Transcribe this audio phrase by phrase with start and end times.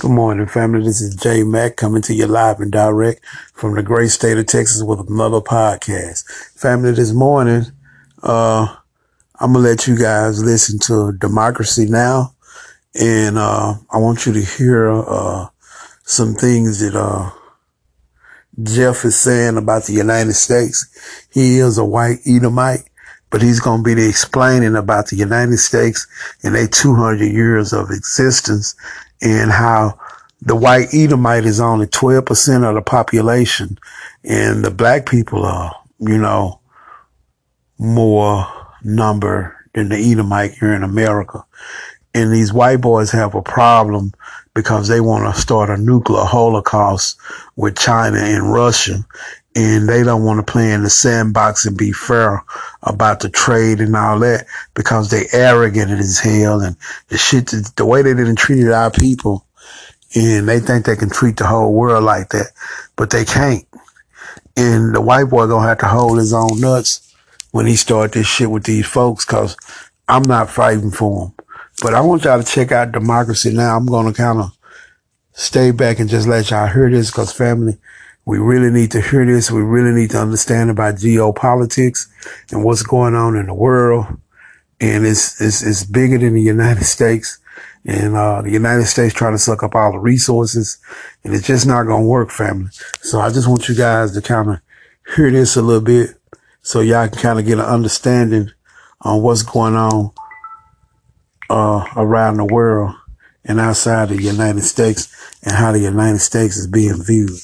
[0.00, 0.82] Good morning, family.
[0.82, 4.46] This is Jay Mack coming to you live and direct from the great state of
[4.46, 6.24] Texas with another podcast.
[6.58, 7.64] Family, this morning,
[8.22, 8.76] uh,
[9.38, 12.34] I'm gonna let you guys listen to Democracy Now!
[12.98, 15.48] And, uh, I want you to hear, uh,
[16.04, 17.32] some things that, uh,
[18.62, 20.86] Jeff is saying about the United States.
[21.28, 22.88] He is a white Edomite,
[23.28, 26.06] but he's going to be explaining about the United States
[26.42, 28.74] and their 200 years of existence
[29.22, 29.98] and how
[30.42, 33.78] the white Edomite is only 12% of the population
[34.24, 36.60] and the black people are, you know,
[37.78, 38.46] more
[38.82, 41.44] number than the Edomite here in America.
[42.14, 44.12] And these white boys have a problem
[44.54, 47.16] because they want to start a nuclear holocaust
[47.56, 49.04] with China and Russia.
[49.56, 52.44] And they don't want to play in the sandbox and be fair
[52.84, 56.76] about the trade and all that because they arrogant as hell and
[57.08, 59.44] the shit, the way they didn't treat our people
[60.14, 62.52] and they think they can treat the whole world like that,
[62.96, 63.64] but they can't.
[64.56, 67.14] And the white boy gonna have to hold his own nuts
[67.52, 69.56] when he start this shit with these folks, cause
[70.08, 71.34] I'm not fighting for him.
[71.82, 73.76] But I want y'all to check out democracy now.
[73.76, 74.50] I'm gonna kind of
[75.32, 77.78] stay back and just let y'all hear this, cause family,
[78.30, 79.50] we really need to hear this.
[79.50, 82.06] We really need to understand about geopolitics
[82.52, 84.06] and what's going on in the world.
[84.80, 87.40] And it's, it's, it's bigger than the United States
[87.84, 90.78] and uh, the United States trying to suck up all the resources,
[91.24, 92.70] and it's just not gonna work, family.
[93.00, 94.60] So I just want you guys to kind of
[95.16, 96.10] hear this a little bit,
[96.62, 98.50] so y'all can kind of get an understanding
[99.00, 100.12] on what's going on
[101.48, 102.94] uh, around the world
[103.44, 105.08] and outside the United States,
[105.42, 107.40] and how the United States is being viewed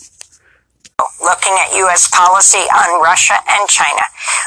[1.27, 2.09] looking at U.S.
[2.09, 4.01] policy on Russia and China.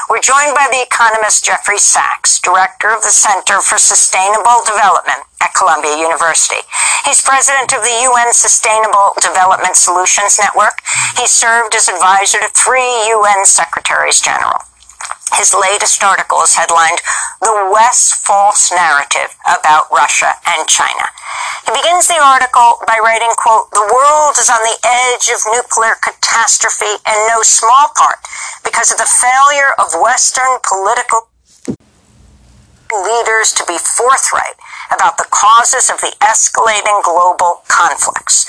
[0.08, 5.54] We're joined by the economist Jeffrey Sachs, director of the Center for Sustainable Development at
[5.54, 6.64] Columbia University.
[7.04, 10.80] He's president of the UN Sustainable Development Solutions Network.
[11.16, 14.69] He served as advisor to three UN secretaries general.
[15.34, 17.00] His latest article is headlined
[17.40, 21.06] The West's False Narrative About Russia and China.
[21.66, 25.94] He begins the article by writing, quote, The world is on the edge of nuclear
[26.02, 28.18] catastrophe in no small part
[28.64, 31.28] because of the failure of Western political
[32.90, 34.58] leaders to be forthright
[34.92, 38.44] about the causes of the escalating global conflicts.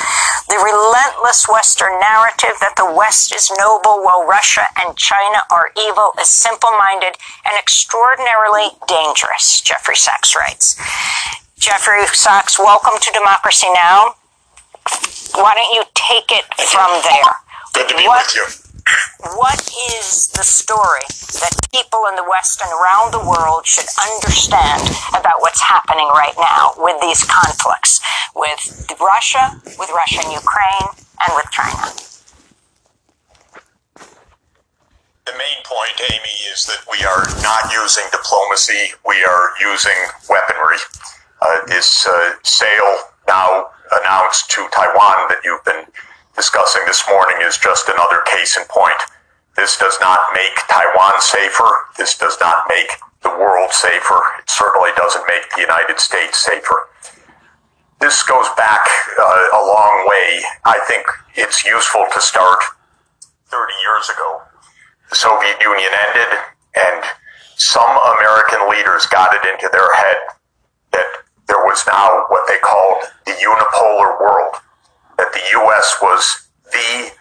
[0.50, 6.12] The relentless Western narrative that the West is noble while Russia and China are evil
[6.20, 7.16] is simple minded
[7.46, 10.76] and extraordinarily dangerous, Jeffrey Sachs writes.
[11.58, 14.16] Jeffrey Sachs, welcome to Democracy Now!
[15.36, 17.34] Why don't you take it from there?
[17.74, 18.61] Good to be what, with you
[19.36, 19.60] what
[19.98, 21.06] is the story
[21.40, 24.82] that people in the West and around the world should understand
[25.12, 28.02] about what's happening right now with these conflicts
[28.36, 30.88] with Russia, with Russia and Ukraine,
[31.22, 31.92] and with China?
[35.26, 39.96] The main point, Amy, is that we are not using diplomacy, we are using
[40.30, 40.78] weaponry.
[41.42, 42.98] Uh, this uh, sale
[43.28, 43.68] now
[44.02, 45.86] announced to Taiwan that you've been
[46.42, 48.98] discussing this morning is just another case in point.
[49.56, 51.70] This does not make Taiwan safer.
[52.00, 54.18] This does not make the world safer.
[54.42, 56.90] It certainly doesn't make the United States safer.
[58.00, 58.82] This goes back
[59.22, 60.42] uh, a long way.
[60.66, 62.58] I think it's useful to start
[63.54, 64.42] 30 years ago.
[65.12, 66.40] The Soviet Union ended,
[66.74, 67.06] and
[67.54, 70.18] some American leaders got it into their head
[70.94, 71.06] that
[71.46, 74.58] there was now what they called the unipolar world
[75.22, 76.02] that the U.S.
[76.02, 77.12] was the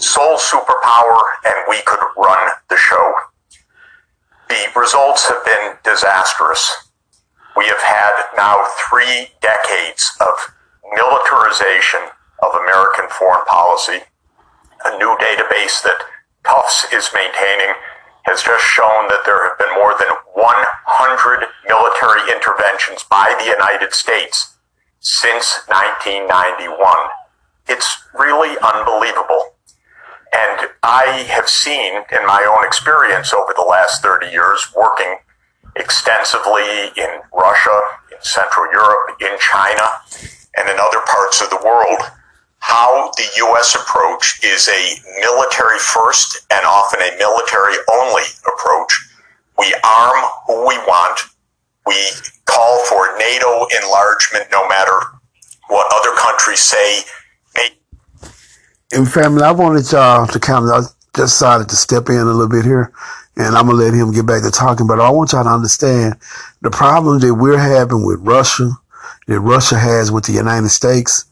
[0.00, 3.12] sole superpower and we could run the show.
[4.48, 6.88] The results have been disastrous.
[7.56, 10.32] We have had now three decades of
[10.96, 12.00] militarization
[12.40, 14.08] of American foreign policy.
[14.86, 16.00] A new database that
[16.48, 17.76] Tufts is maintaining
[18.24, 23.92] has just shown that there have been more than 100 military interventions by the United
[23.92, 24.56] States
[25.00, 26.72] since 1991.
[27.70, 29.54] It's really unbelievable.
[30.32, 35.18] And I have seen in my own experience over the last 30 years working
[35.76, 37.80] extensively in Russia,
[38.10, 39.86] in Central Europe, in China,
[40.56, 42.02] and in other parts of the world
[42.60, 43.74] how the U.S.
[43.74, 44.82] approach is a
[45.20, 48.92] military first and often a military only approach.
[49.58, 51.20] We arm who we want.
[51.86, 51.96] We
[52.44, 54.92] call for NATO enlargement no matter
[55.68, 57.02] what other countries say
[58.92, 62.64] and family, I wanted y'all to kind of, decided to step in a little bit
[62.64, 62.92] here
[63.36, 66.14] and I'm to let him get back to talking, but I want y'all to understand
[66.62, 68.70] the problem that we're having with Russia,
[69.26, 71.24] that Russia has with the United States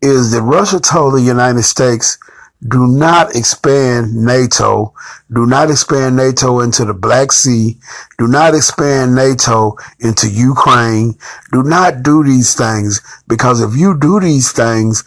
[0.00, 2.18] is that Russia told the United States,
[2.66, 4.92] do not expand NATO,
[5.32, 7.76] do not expand NATO into the Black Sea,
[8.18, 11.14] do not expand NATO into Ukraine,
[11.52, 15.04] do not do these things because if you do these things,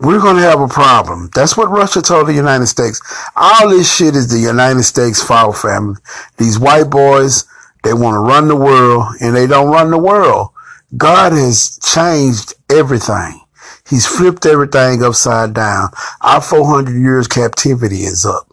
[0.00, 1.30] we're going to have a problem.
[1.34, 3.00] That's what Russia told the United States.
[3.36, 5.96] All this shit is the United States fault, family.
[6.38, 7.44] These white boys,
[7.84, 10.50] they want to run the world and they don't run the world.
[10.96, 13.42] God has changed everything.
[13.88, 15.90] He's flipped everything upside down.
[16.20, 18.46] Our 400 years captivity is up.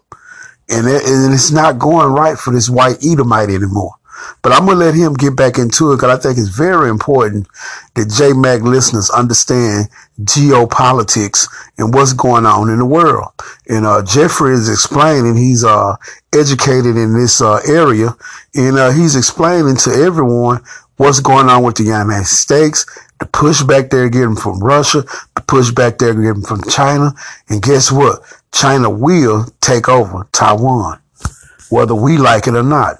[0.68, 3.94] And, it, and it's not going right for this white Edomite anymore.
[4.42, 6.90] But I'm going to let him get back into it because I think it's very
[6.90, 7.48] important
[7.94, 9.88] that JMAC listeners understand
[10.22, 13.30] geopolitics and what's going on in the world.
[13.68, 15.96] And uh, Jeffrey is explaining, he's uh,
[16.32, 18.16] educated in this uh, area,
[18.54, 20.62] and uh, he's explaining to everyone
[20.96, 22.84] what's going on with the United States,
[23.18, 25.02] the pushback they're getting from Russia,
[25.34, 27.12] the pushback they're getting from China.
[27.48, 28.20] And guess what?
[28.52, 31.00] China will take over Taiwan,
[31.70, 32.98] whether we like it or not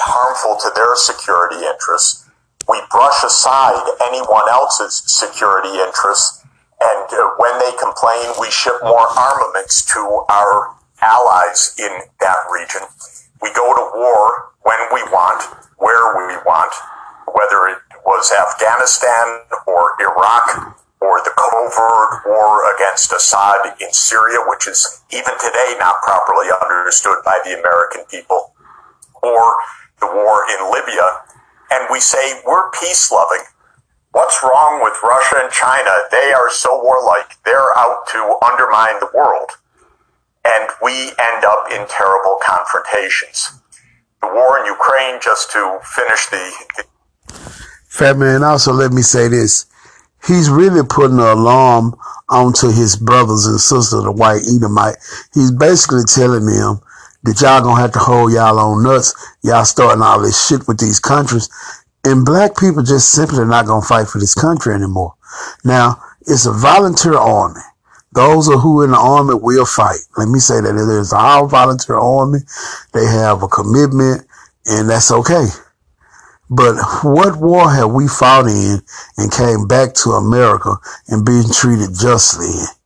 [0.00, 2.28] harmful to their security interests.
[2.68, 6.44] We brush aside anyone else's security interests,
[6.80, 11.90] and uh, when they complain, we ship more armaments to our allies in
[12.20, 12.82] that region.
[13.40, 15.42] We go to war when we want,
[15.78, 16.74] where we want,
[17.32, 24.66] whether it was Afghanistan or Iraq or the covert war against Assad in Syria, which
[24.66, 28.52] is even today not properly understood by the American people
[29.22, 29.56] or
[30.00, 31.08] the war in Libya,
[31.70, 33.44] and we say we're peace loving.
[34.12, 35.90] What's wrong with Russia and China?
[36.10, 37.36] They are so warlike.
[37.44, 39.50] They're out to undermine the world.
[40.44, 43.60] And we end up in terrible confrontations.
[44.22, 46.52] The war in Ukraine, just to finish the.
[46.76, 46.84] the
[47.88, 49.66] Fat man, also let me say this.
[50.26, 51.94] He's really putting an alarm
[52.28, 54.96] onto his brothers and sisters, the white Edomite.
[55.32, 56.80] He's basically telling them
[57.24, 59.14] that y'all gonna have to hold y'all on nuts.
[59.42, 61.48] Y'all starting all this shit with these countries.
[62.04, 65.14] And black people just simply not gonna fight for this country anymore.
[65.64, 67.60] Now, it's a volunteer army.
[68.12, 69.98] Those are who in the army will fight.
[70.16, 72.38] Let me say that it is our volunteer army.
[72.92, 74.26] They have a commitment
[74.66, 75.46] and that's okay.
[76.50, 78.80] But what war have we fought in
[79.18, 80.76] and came back to America
[81.08, 82.77] and being treated justly in?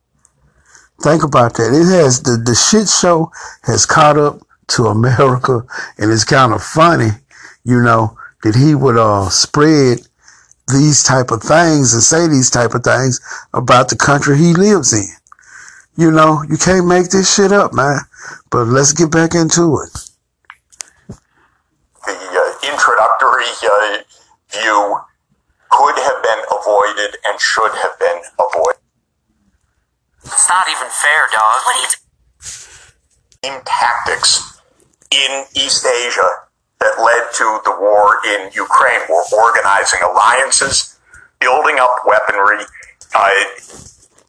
[1.03, 1.75] Think about that.
[1.75, 3.29] It has the, the shit show
[3.63, 4.39] has caught up
[4.69, 5.65] to America
[5.97, 7.09] and it's kind of funny,
[7.65, 9.99] you know, that he would uh spread
[10.71, 13.19] these type of things and say these type of things
[13.53, 15.05] about the country he lives in.
[15.97, 17.99] You know, you can't make this shit up, man.
[18.49, 19.91] But let's get back into it.
[22.05, 23.97] The uh, introductory uh,
[24.51, 24.97] view
[25.69, 28.82] could have been avoided and should have been avoided.
[30.25, 31.55] It's not even fair, dog.
[31.65, 31.89] What are you
[33.43, 34.61] Same tactics
[35.11, 36.27] in East Asia
[36.79, 38.99] that led to the war in Ukraine.
[39.09, 40.99] We're organizing alliances,
[41.39, 42.65] building up weaponry,
[43.15, 43.29] uh,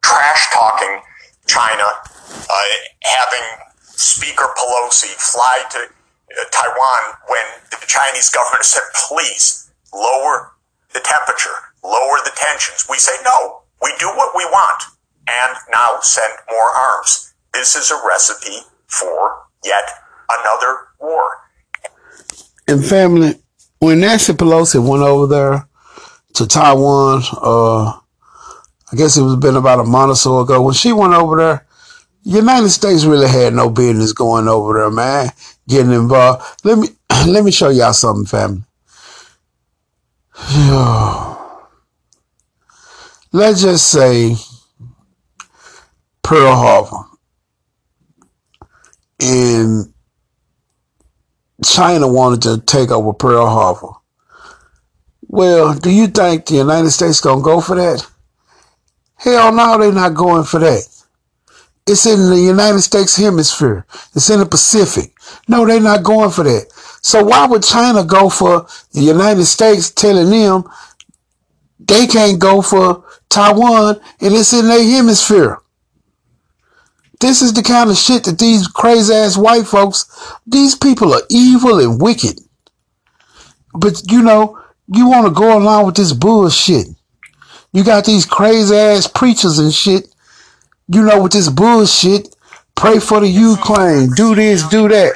[0.02, 1.00] trash talking
[1.46, 3.46] China, uh, having
[3.82, 10.52] Speaker Pelosi fly to uh, Taiwan when the Chinese government said, please lower
[10.93, 12.87] the temperature, lower the tensions.
[12.88, 14.94] We say, no, we do what we want
[15.28, 17.34] and now send more arms.
[17.52, 19.88] This is a recipe for yet
[20.31, 21.31] another war.
[22.66, 23.34] And family,
[23.78, 25.69] when Nancy Pelosi went over there
[26.34, 28.00] to Taiwan, uh,
[28.93, 31.36] I guess it was been about a month or so ago, when she went over
[31.36, 31.66] there,
[32.22, 35.31] United States really had no business going over there, man,
[35.69, 36.64] getting involved.
[36.64, 36.88] Let me
[37.26, 38.62] let me show y'all something, family.
[43.32, 44.36] Let's just say
[46.24, 47.06] Pearl Harbor.
[49.20, 49.93] And
[51.64, 53.94] China wanted to take over Pearl Harbor.
[55.28, 58.06] Well, do you think the United States gonna go for that?
[59.16, 60.88] Hell no, they're not going for that.
[61.86, 63.86] It's in the United States hemisphere.
[64.14, 65.12] It's in the Pacific.
[65.48, 66.72] No, they're not going for that.
[67.02, 70.64] So why would China go for the United States telling them
[71.78, 75.58] they can't go for Taiwan and it's in their hemisphere?
[77.24, 80.04] This is the kind of shit that these crazy ass white folks,
[80.46, 82.38] these people are evil and wicked.
[83.72, 86.86] But you know, you want to go along with this bullshit.
[87.72, 90.14] You got these crazy ass preachers and shit,
[90.86, 92.36] you know, with this bullshit.
[92.74, 94.10] Pray for the Ukraine.
[94.14, 95.14] Do this, do that.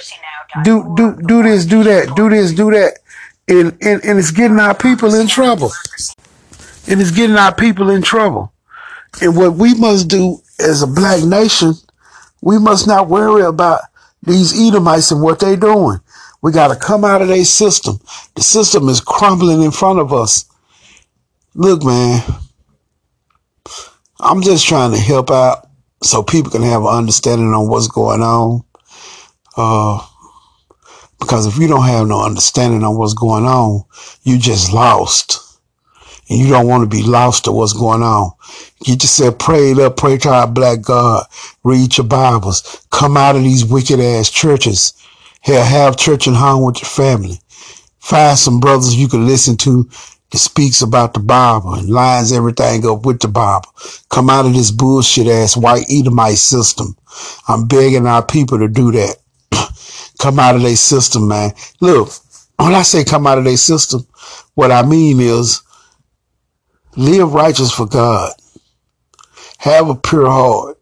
[0.65, 2.17] Do do do this, do that.
[2.17, 3.01] Do this, do that.
[3.49, 5.73] And and, and it's getting our people in trouble.
[6.89, 8.51] And it's getting our people in trouble.
[9.21, 11.75] And what we must do as a black nation,
[12.41, 13.81] we must not worry about
[14.23, 16.01] these Edomites and what they're doing.
[16.43, 18.01] We got to come out of their system.
[18.35, 20.45] The system is crumbling in front of us.
[21.55, 22.23] Look, man,
[24.21, 25.69] I'm just trying to help out
[26.03, 28.65] so people can have an understanding on what's going on.
[29.57, 30.07] Uh,
[31.19, 33.85] because if you don't have no understanding on what's going on,
[34.23, 35.48] you just lost.
[36.29, 38.33] And you don't want to be lost to what's going on.
[38.85, 41.27] Get yourself prayed up, pray to our black God,
[41.65, 44.93] read your Bibles, come out of these wicked ass churches.
[45.41, 47.41] Hell, have church and home with your family.
[47.99, 49.89] Find some brothers you can listen to
[50.31, 53.69] that speaks about the Bible and lines everything up with the Bible.
[54.11, 56.97] Come out of this bullshit ass white Edomite system.
[57.49, 59.17] I'm begging our people to do that.
[60.19, 61.53] come out of their system, man.
[61.81, 62.11] Look,
[62.57, 64.07] when I say come out of their system,
[64.55, 65.63] what I mean is
[66.99, 68.33] live righteous for God.
[69.59, 70.81] Have a pure heart.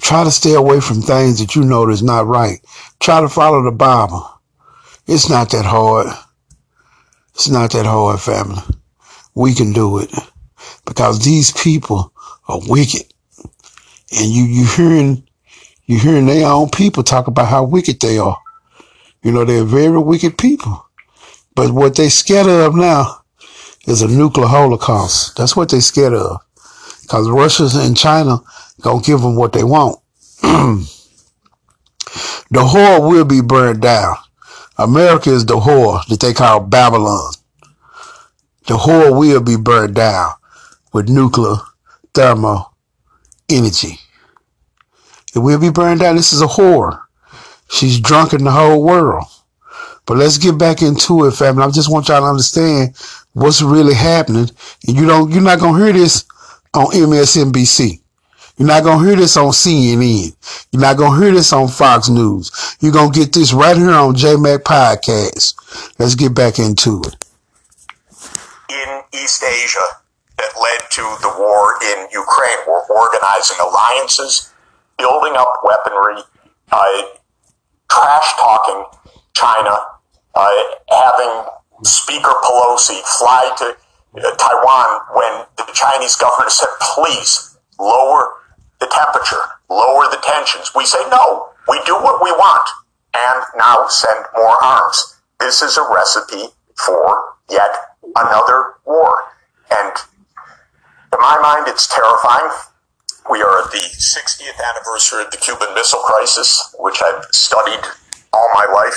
[0.00, 2.58] Try to stay away from things that you know is not right.
[3.00, 4.30] Try to follow the Bible.
[5.06, 6.08] It's not that hard.
[7.34, 8.62] It's not that hard, family.
[9.34, 10.12] We can do it
[10.84, 12.12] because these people
[12.48, 13.04] are wicked,
[14.12, 15.26] and you you hearing
[15.86, 18.38] you hearing their own people talk about how wicked they are.
[19.22, 20.86] You know they're very wicked people,
[21.54, 23.22] but what they scared of now
[23.88, 25.36] is a nuclear holocaust.
[25.36, 26.40] That's what they're scared of,
[27.02, 28.40] because Russia and China
[28.82, 29.98] gonna give them what they want.
[30.42, 30.86] the
[32.52, 34.16] whore will be burned down.
[34.76, 37.32] America is the whore that they call Babylon.
[38.66, 40.32] The whore will be burned down
[40.92, 41.56] with nuclear
[42.14, 42.74] thermal
[43.48, 43.98] energy.
[45.34, 46.16] It will be burned down.
[46.16, 47.00] This is a whore.
[47.70, 49.24] She's drunken the whole world.
[50.08, 51.62] But let's get back into it, family.
[51.62, 52.96] I just want y'all to understand
[53.34, 54.48] what's really happening.
[54.86, 56.24] And you don't, you're not gonna hear this
[56.72, 58.00] on MSNBC.
[58.56, 60.34] You're not going to hear this on CNN.
[60.72, 62.76] You're not going to hear this on Fox News.
[62.80, 65.54] You're going to get this right here on JMac Podcast.
[65.96, 67.24] Let's get back into it.
[68.68, 69.78] In East Asia,
[70.38, 74.52] that led to the war in Ukraine, we're organizing alliances,
[74.98, 76.20] building up weaponry,
[76.72, 77.02] uh,
[77.88, 78.84] trash talking
[79.34, 79.78] China,
[80.34, 80.50] uh,
[80.90, 81.44] having
[81.82, 83.76] Speaker Pelosi fly to
[84.20, 88.34] uh, Taiwan when the Chinese government said, please lower
[88.80, 90.72] the temperature, lower the tensions.
[90.74, 92.68] We say, no, we do what we want
[93.14, 95.16] and now send more arms.
[95.40, 97.74] This is a recipe for yet
[98.16, 99.14] another war.
[99.70, 99.92] And
[101.12, 102.50] in my mind, it's terrifying.
[103.30, 107.84] We are at the 60th anniversary of the Cuban Missile Crisis, which I've studied
[108.32, 108.96] all my life,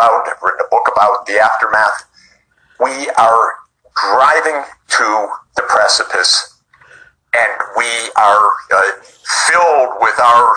[0.00, 2.08] about, I've written a book about the aftermath.
[2.80, 3.52] We are
[3.96, 4.64] driving
[4.96, 6.60] to the precipice
[7.36, 8.92] and we are uh,
[9.46, 10.54] filled with our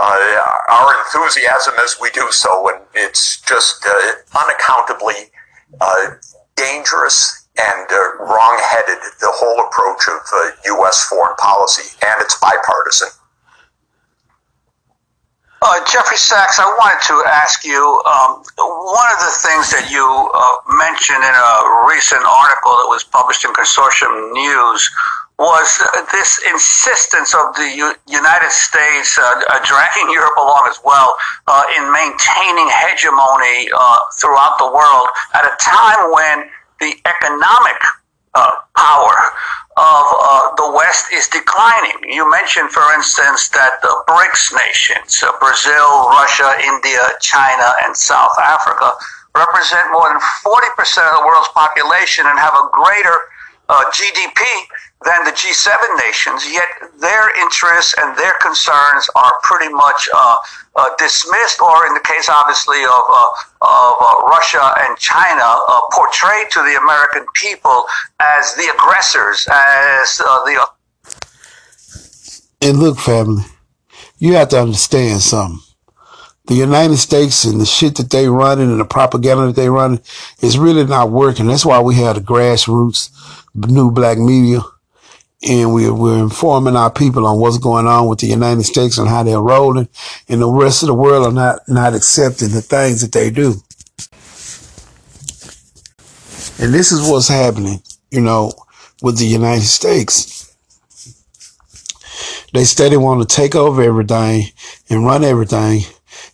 [0.00, 0.38] uh,
[0.70, 5.30] our enthusiasm as we do so, and it's just uh, unaccountably
[5.80, 6.10] uh,
[6.56, 8.98] dangerous and uh, wrong-headed.
[9.20, 11.08] The whole approach of U.S.
[11.10, 13.08] Uh, foreign policy, and it's bipartisan.
[15.60, 20.06] Uh, Jeffrey Sachs, I wanted to ask you um, one of the things that you
[20.06, 21.52] uh, mentioned in a
[21.90, 24.86] recent article that was published in Consortium News
[25.34, 25.66] was
[26.14, 31.14] this insistence of the U- United States, uh, uh, dragging Europe along as well,
[31.50, 36.46] uh, in maintaining hegemony uh, throughout the world at a time when
[36.78, 37.78] the economic
[38.34, 39.14] uh, power
[39.78, 41.94] of uh, the West is declining.
[42.10, 48.98] You mentioned, for instance, that the BRICS nations, Brazil, Russia, India, China, and South Africa,
[49.38, 50.74] represent more than 40%
[51.06, 53.16] of the world's population and have a greater
[53.94, 54.42] GDP
[55.04, 55.70] than the G7
[56.06, 56.66] nations, yet
[57.00, 60.36] their interests and their concerns are pretty much uh,
[60.74, 63.28] uh, dismissed, or in the case, obviously, of, uh,
[63.62, 67.84] of uh, Russia and China, uh, portrayed to the American people
[68.20, 70.66] as the aggressors, as uh, the.
[72.60, 73.44] And look, family,
[74.18, 75.60] you have to understand something.
[76.46, 80.00] The United States and the shit that they running and the propaganda that they running
[80.40, 81.46] is really not working.
[81.46, 83.10] That's why we have the grassroots,
[83.54, 84.62] new black media
[85.42, 89.08] and we're, we're informing our people on what's going on with the United States and
[89.08, 89.88] how they're rolling,
[90.28, 93.54] and the rest of the world are not, not accepting the things that they do.
[96.60, 97.80] And this is what's happening,
[98.10, 98.52] you know,
[99.00, 100.44] with the United States.
[102.52, 104.44] They steady want to take over everything
[104.90, 105.82] and run everything,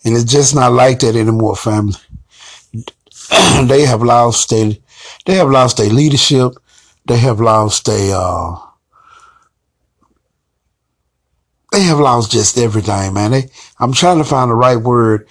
[0.05, 1.99] and it's just not like that anymore, family.
[3.65, 4.73] they have lost their,
[5.27, 6.55] they have lost their leadership.
[7.07, 8.57] they have lost a, uh,
[11.75, 13.33] they have lost just everything, man.
[13.33, 15.29] They, I'm trying to find the right word.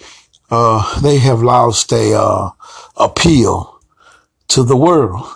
[0.50, 2.50] Uh, they have lost a, uh,
[2.96, 3.80] appeal
[4.48, 5.26] to the world.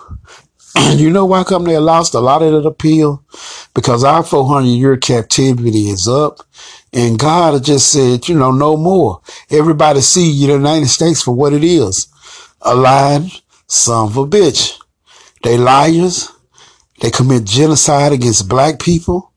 [0.95, 3.23] you know why come they lost a lot of that appeal?
[3.73, 6.39] Because our 400 year captivity is up
[6.93, 9.21] and God just said, you know, no more.
[9.49, 12.07] Everybody see the United States for what it is.
[12.61, 13.31] A lying
[13.67, 14.77] son of a bitch.
[15.43, 16.29] They liars.
[17.01, 19.28] They commit genocide against black people.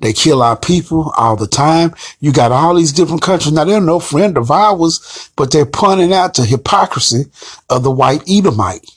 [0.00, 1.94] They kill our people all the time.
[2.20, 3.52] You got all these different countries.
[3.52, 7.24] Now they're no friend of ours, but they're pointing out the hypocrisy
[7.70, 8.90] of the white Edomite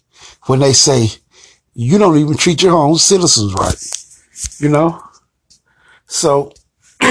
[0.47, 1.07] when they say,
[1.73, 3.81] you don't even treat your own citizens right.
[4.59, 5.01] You know?
[6.07, 6.51] So,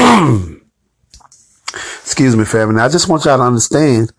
[1.69, 2.81] excuse me, family.
[2.81, 4.13] I just want y'all to understand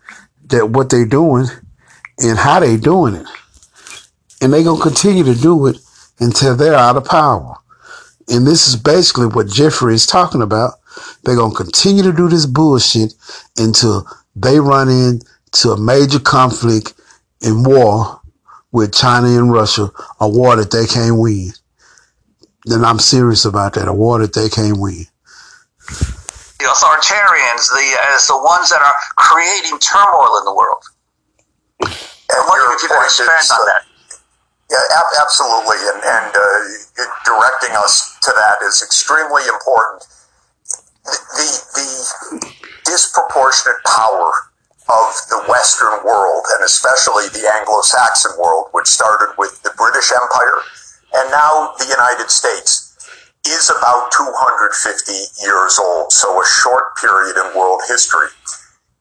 [0.46, 1.46] that what they're doing
[2.18, 3.26] and how they're doing it.
[4.40, 5.76] And they're going to continue to do it
[6.18, 7.59] until they're out of power.
[8.30, 10.74] And this is basically what Jeffrey is talking about.
[11.24, 13.14] They're going to continue to do this bullshit
[13.56, 14.06] until
[14.36, 16.94] they run into a major conflict
[17.42, 18.20] and war
[18.72, 21.50] with China and Russia, a war that they can't win.
[22.66, 25.06] Then I'm serious about that, a war that they can't win.
[26.58, 30.84] The authoritarians, the uh, as the ones that are creating turmoil in the world.
[31.80, 33.89] And what if you could expand on that?
[34.70, 40.06] Yeah, ab- absolutely, and and uh, directing us to that is extremely important.
[41.04, 42.54] The, the the
[42.86, 44.30] disproportionate power
[44.90, 50.58] of the Western world, and especially the Anglo-Saxon world, which started with the British Empire
[51.14, 52.94] and now the United States,
[53.46, 55.12] is about 250
[55.42, 56.12] years old.
[56.12, 58.28] So a short period in world history.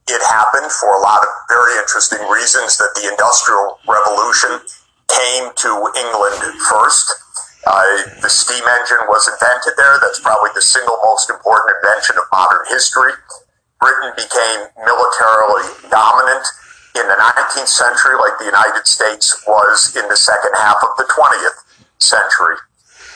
[0.09, 4.57] It happened for a lot of very interesting reasons that the Industrial Revolution
[5.09, 6.39] came to England
[6.69, 7.07] first.
[7.67, 7.83] Uh,
[8.21, 9.99] the steam engine was invented there.
[10.01, 13.11] That's probably the single most important invention of modern history.
[13.79, 16.45] Britain became militarily dominant
[16.95, 21.07] in the 19th century, like the United States was in the second half of the
[21.07, 21.59] 20th
[21.99, 22.55] century.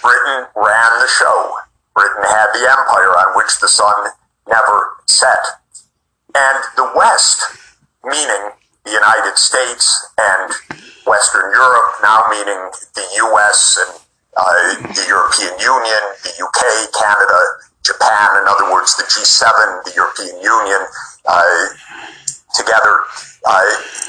[0.02, 1.56] Britain ran the show.
[1.96, 4.12] Britain had the empire on which the sun
[4.48, 5.40] never set.
[6.36, 7.44] And the West,
[8.04, 8.52] meaning
[8.84, 10.52] the United States and
[11.06, 14.04] Western Europe, now meaning the US and
[14.36, 16.60] uh, the European Union, the UK,
[16.96, 17.40] Canada,
[17.84, 20.82] Japan, in other words, the G7, the European Union,
[21.26, 21.68] uh,
[22.56, 22.98] together,
[23.46, 23.66] uh,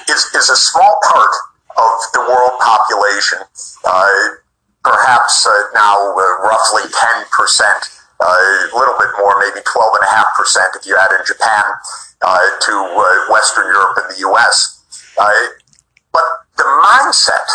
[0.09, 1.35] is, is a small part
[1.77, 3.39] of the world population,
[3.85, 4.39] uh,
[4.85, 10.97] perhaps uh, now uh, roughly 10%, uh, a little bit more, maybe 12.5% if you
[10.97, 11.65] add in Japan
[12.63, 14.81] to Western Europe and the US.
[16.13, 16.23] But
[16.57, 17.49] the mindset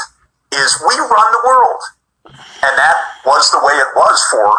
[0.52, 1.82] is we run the world.
[2.26, 4.56] And that was the way it was for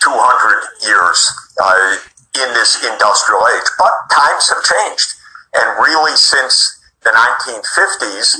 [0.00, 1.18] 200 years
[1.60, 1.96] uh,
[2.36, 3.68] in this industrial age.
[3.78, 5.08] But times have changed.
[5.54, 8.36] And really, since the 1950s,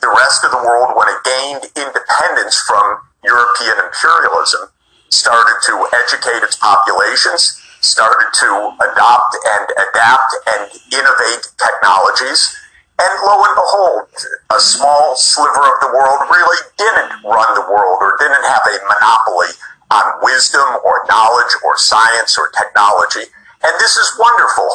[0.00, 4.72] the rest of the world, when it gained independence from European imperialism,
[5.10, 10.62] started to educate its populations, started to adopt and adapt and
[10.92, 12.56] innovate technologies.
[13.00, 14.12] And lo and behold,
[14.52, 18.76] a small sliver of the world really didn't run the world or didn't have a
[18.92, 19.56] monopoly
[19.90, 23.24] on wisdom or knowledge or science or technology.
[23.64, 24.68] And this is wonderful.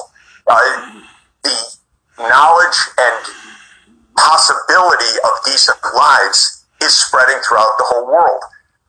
[0.47, 1.01] Uh,
[1.43, 1.57] the
[2.19, 3.25] knowledge and
[4.17, 8.41] possibility of decent lives is spreading throughout the whole world.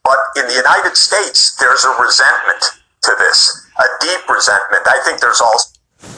[0.03, 2.63] But in the United States, there's a resentment
[3.03, 4.83] to this, a deep resentment.
[4.87, 5.71] I think there's also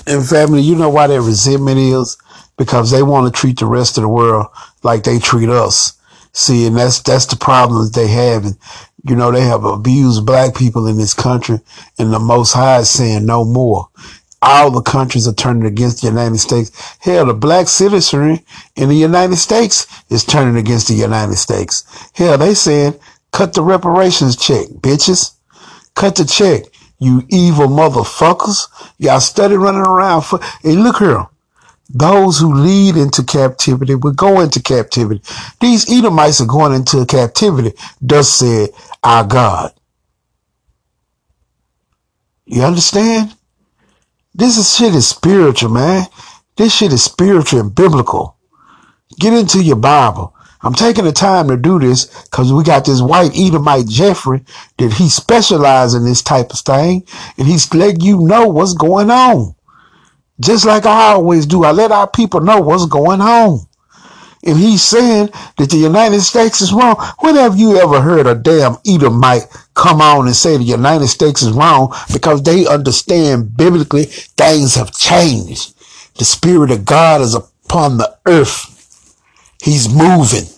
[0.07, 2.17] And family, you know why that resentment is?
[2.59, 4.49] Because they want to treat the rest of the world
[4.83, 5.99] like they treat us.
[6.33, 8.45] See, and that's that's the problem that they have.
[8.45, 8.59] And
[9.05, 11.61] you know, they have abused black people in this country,
[11.99, 13.89] and the Most High is saying no more.
[14.41, 16.71] All the countries are turning against the United States.
[17.01, 18.45] Hell, the black citizenry
[18.77, 21.85] in the United States is turning against the United States.
[22.15, 22.95] Hell, they saying
[23.33, 25.33] cut the reparations check, bitches.
[25.95, 26.63] Cut the check,
[27.01, 28.67] you evil motherfuckers.
[28.99, 31.27] Y'all study running around for, and look here.
[31.89, 35.23] Those who lead into captivity will go into captivity.
[35.61, 38.71] These Edomites are going into captivity, thus said
[39.03, 39.73] our God.
[42.47, 43.35] You understand?
[44.35, 46.07] This is shit is spiritual, man.
[46.57, 48.37] This shit is spiritual and biblical.
[49.19, 50.35] Get into your Bible.
[50.61, 54.45] I'm taking the time to do this because we got this white Edomite Jeffrey
[54.79, 57.07] that he specializes in this type of thing,
[57.39, 59.55] and he's letting you know what's going on.
[60.41, 63.61] Just like I always do, I let our people know what's going on.
[64.45, 66.97] and he's saying that the United States is wrong.
[67.21, 71.43] When have you ever heard a damn Edomite come on and say the United States
[71.43, 75.75] is wrong because they understand biblically things have changed.
[76.19, 78.75] The Spirit of God is upon the earth.
[79.63, 80.49] He's moving.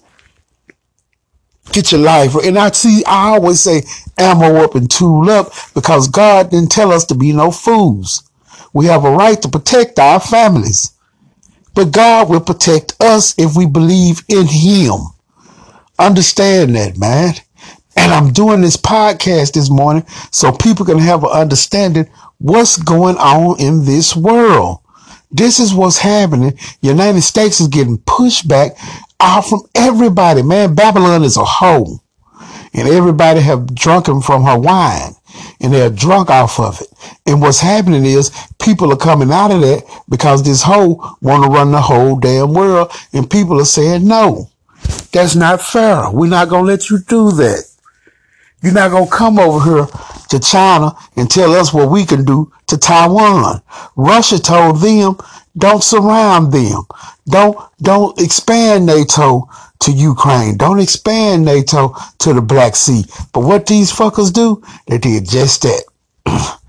[1.73, 2.35] Get your life.
[2.37, 3.83] And I see, I always say
[4.19, 8.30] ammo up and tool up because God didn't tell us to be no fools.
[8.73, 10.93] We have a right to protect our families.
[11.75, 14.99] But God will protect us if we believe in Him.
[15.99, 17.35] Understand that, man.
[17.97, 23.17] And I'm doing this podcast this morning so people can have an understanding what's going
[23.17, 24.79] on in this world.
[25.31, 26.59] This is what's happening.
[26.81, 28.73] United States is getting pushed back
[29.21, 30.43] out from everybody.
[30.43, 32.01] Man, Babylon is a hoe.
[32.73, 35.13] And everybody have drunken from her wine.
[35.61, 36.89] And they're drunk off of it.
[37.27, 41.51] And what's happening is people are coming out of that because this hoe want to
[41.51, 42.91] run the whole damn world.
[43.13, 44.49] And people are saying, no,
[45.13, 46.11] that's not fair.
[46.11, 47.65] We're not going to let you do that.
[48.63, 49.87] You're not going to come over here
[50.31, 53.63] to China and tell us what we can do to Taiwan.
[53.97, 55.17] Russia told them,
[55.57, 56.83] don't surround them.
[57.27, 59.49] Don't, don't expand NATO
[59.81, 60.57] to Ukraine.
[60.57, 63.05] Don't expand NATO to the Black Sea.
[63.33, 65.85] But what these fuckers do, they did just that.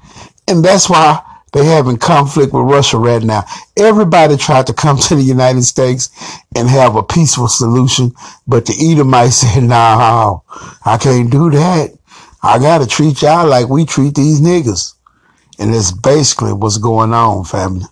[0.48, 1.22] and that's why
[1.54, 3.44] they having conflict with Russia right now.
[3.78, 6.10] Everybody tried to come to the United States
[6.56, 8.14] and have a peaceful solution,
[8.48, 10.40] but the Edomites said, nah,
[10.86, 11.92] I can't do that.
[12.44, 14.96] I gotta treat y'all like we treat these niggas."
[15.60, 17.86] And that's basically what's going on, family.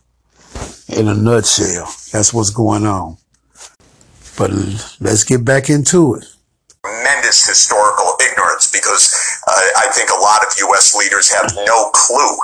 [0.88, 3.19] In a nutshell, that's what's going on.
[4.39, 4.56] But
[5.04, 6.23] let's get back into it.
[6.80, 9.12] Tremendous historical ignorance because
[9.43, 10.95] uh, I think a lot of U.S.
[10.95, 12.39] leaders have no clue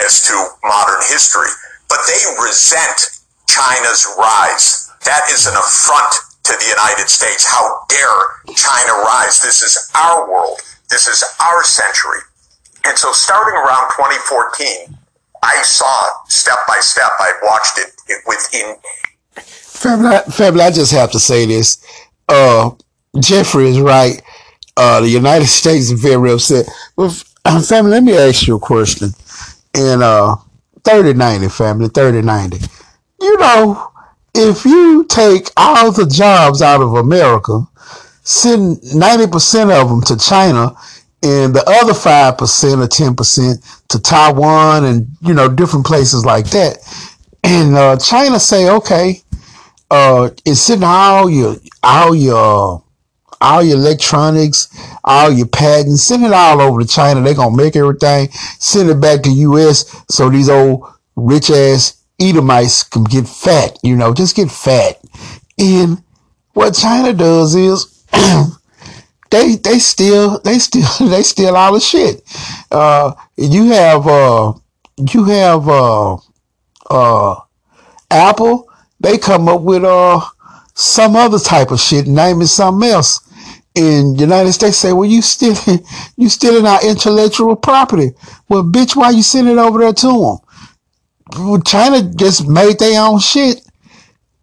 [0.00, 0.32] as to
[0.64, 1.52] modern history,
[1.90, 4.88] but they resent China's rise.
[5.04, 6.16] That is an affront
[6.48, 7.44] to the United States.
[7.44, 9.42] How dare China rise?
[9.42, 10.56] This is our world.
[10.88, 12.24] This is our century.
[12.88, 14.96] And so starting around 2014,
[15.42, 18.76] I saw step by step, I watched it, it within.
[19.74, 21.84] Family, family, I just have to say this.
[22.28, 22.70] Uh,
[23.20, 24.22] Jeffrey is right.
[24.76, 26.66] Uh, the United States is very upset.
[26.96, 27.10] But
[27.66, 29.10] family, let me ask you a question
[29.74, 30.36] in uh
[30.84, 32.58] 3090 family 3090
[33.20, 33.90] you know
[34.34, 37.60] if you take all the jobs out of america
[38.26, 40.74] send 90% of them to china
[41.22, 46.78] and the other 5% or 10% to taiwan and you know different places like that
[47.42, 49.20] and uh, china say okay
[49.94, 52.82] uh sending all your all your
[53.40, 54.68] all your electronics,
[55.04, 57.20] all your patents, send it all over to China.
[57.20, 62.84] They're gonna make everything, send it back to US so these old rich ass Edomites
[62.84, 65.00] can get fat, you know, just get fat.
[65.58, 66.02] And
[66.54, 68.04] what China does is
[69.30, 72.22] they they steal they steal they steal all the shit.
[72.70, 74.52] Uh you have uh
[75.12, 76.16] you have uh
[76.90, 77.36] uh
[78.10, 78.68] Apple,
[79.04, 80.20] they come up with uh
[80.74, 83.20] some other type of shit, name it something else
[83.74, 85.84] in United States say, well, you stealing,
[86.16, 88.12] you stealing our intellectual property.
[88.48, 90.38] Well, bitch, why you sending it over there to them?
[91.46, 93.60] Well, China just made their own shit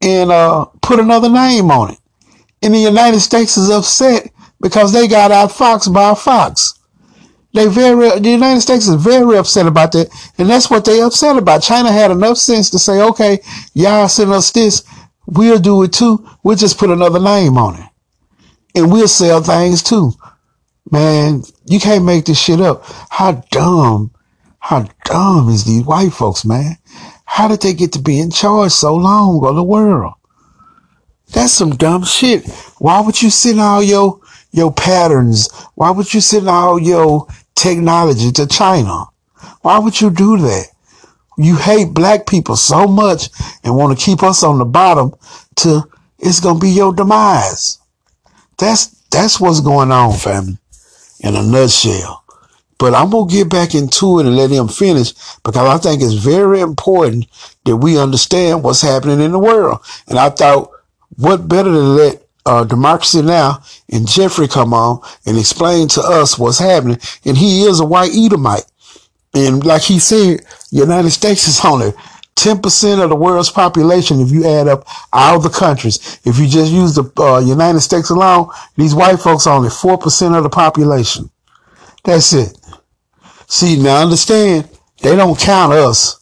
[0.01, 1.99] and uh, put another name on it.
[2.61, 4.29] And the United States is upset
[4.61, 6.79] because they got out Fox by Fox.
[7.53, 10.09] They very, the United States is very upset about that.
[10.37, 11.63] And that's what they upset about.
[11.63, 13.39] China had enough sense to say, okay,
[13.73, 14.83] y'all send us this.
[15.27, 16.25] We'll do it too.
[16.43, 17.87] We'll just put another name on it
[18.75, 20.13] and we'll sell things too.
[20.89, 22.83] Man, you can't make this shit up.
[23.09, 24.11] How dumb,
[24.59, 26.77] how dumb is these white folks, man?
[27.25, 30.13] How did they get to be in charge so long of the world?
[31.31, 32.49] That's some dumb shit.
[32.79, 34.19] Why would you send all your,
[34.51, 35.49] your patterns?
[35.75, 39.05] Why would you send all your technology to China?
[39.61, 40.67] Why would you do that?
[41.37, 43.29] You hate black people so much
[43.63, 45.13] and want to keep us on the bottom
[45.57, 45.83] to
[46.19, 47.79] it's going to be your demise.
[48.57, 50.57] That's that's what's going on, family,
[51.19, 52.23] in a nutshell.
[52.77, 56.13] But I'm gonna get back into it and let him finish because I think it's
[56.13, 57.27] very important
[57.65, 59.79] that we understand what's happening in the world.
[60.07, 60.71] And I thought,
[61.17, 63.63] what better than let uh, Democracy Now!
[63.91, 66.99] and Jeffrey come on and explain to us what's happening.
[67.25, 68.65] And he is a white Edomite.
[69.33, 71.91] And like he said, United States is only
[72.35, 76.19] 10% of the world's population if you add up all the countries.
[76.25, 80.37] If you just use the uh, United States alone, these white folks are only 4%
[80.37, 81.29] of the population.
[82.03, 82.57] That's it.
[83.47, 84.69] See, now understand,
[85.01, 86.20] they don't count us.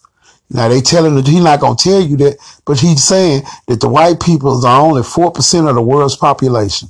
[0.52, 3.90] Now they telling that he's not gonna tell you that, but he's saying that the
[3.90, 6.90] white people are only four percent of the world's population.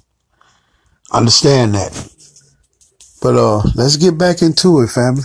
[1.12, 1.92] Understand that.
[3.22, 5.24] But uh, let's get back into it, family.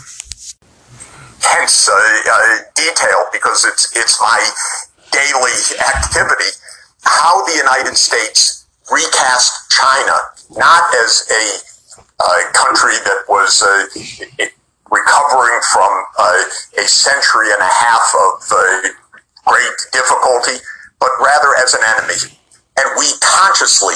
[1.40, 4.51] Hence, uh, uh, detail because it's it's my
[5.12, 6.51] daily activity.
[7.03, 10.16] How the United States recast China
[10.57, 14.47] not as a uh, country that was uh,
[14.90, 18.88] recovering from uh, a century and a half of uh,
[19.47, 20.61] great difficulty,
[21.01, 22.20] but rather as an enemy.
[22.79, 23.94] And we consciously,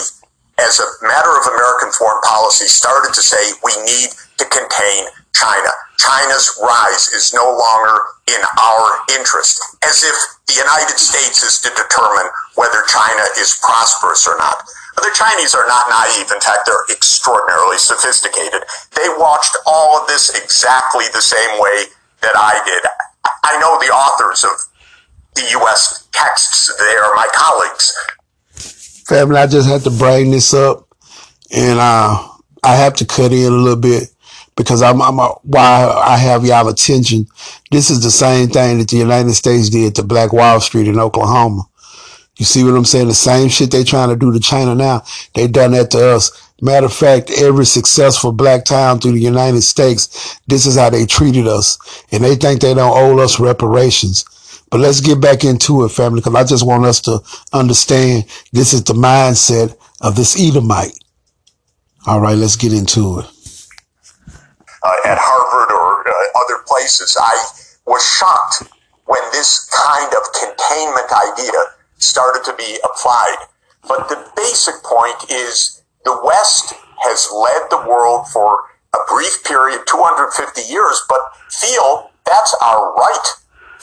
[0.58, 5.70] as a matter of American foreign policy, started to say we need to contain China.
[5.98, 7.98] China's rise is no longer
[8.30, 14.26] in our interest, as if the United States is to determine whether China is prosperous
[14.26, 14.62] or not.
[15.00, 16.30] The Chinese are not naive.
[16.30, 18.62] In fact, they're extraordinarily sophisticated.
[18.94, 21.84] They watched all of this exactly the same way
[22.22, 22.82] that I did.
[23.44, 24.50] I know the authors of
[25.34, 26.08] the U.S.
[26.12, 26.74] texts.
[26.78, 27.92] They are my colleagues.
[29.06, 30.86] Family, I just had to bring this up,
[31.54, 32.28] and uh,
[32.62, 34.10] I have to cut in a little bit
[34.56, 37.26] because I'm, I'm a, why I have y'all attention.
[37.70, 40.98] This is the same thing that the United States did to Black Wall Street in
[40.98, 41.62] Oklahoma.
[42.38, 43.08] You see what I'm saying?
[43.08, 45.02] The same shit they trying to do to China now,
[45.34, 46.30] they done that to us.
[46.60, 51.04] Matter of fact, every successful black town through the United States, this is how they
[51.04, 51.78] treated us.
[52.10, 54.24] And they think they don't owe us reparations.
[54.70, 57.20] But let's get back into it, family, because I just want us to
[57.52, 60.98] understand this is the mindset of this Edomite.
[62.06, 63.26] All right, let's get into it.
[64.82, 67.34] Uh, at Harvard or uh, other places, I
[67.86, 68.72] was shocked
[69.06, 73.36] when this kind of containment idea started to be applied.
[73.86, 79.82] But the basic point is the West has led the world for a brief period,
[79.86, 83.26] 250 years, but feel that's our right.